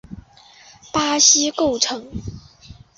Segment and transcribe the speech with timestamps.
[0.91, 2.09] 巴西构成。